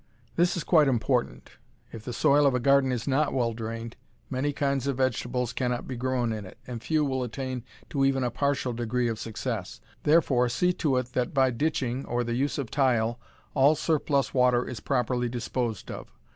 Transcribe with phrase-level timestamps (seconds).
[0.35, 1.51] This is quite important.
[1.93, 3.97] If the soil of a garden is not well drained,
[4.31, 8.23] many kinds of vegetables cannot be grown in it, and few will attain to even
[8.23, 9.79] a partial degree of success.
[10.01, 13.19] Therefore see to it that by ditching, or the use of tile,
[13.53, 16.11] all surplus water is properly disposed of.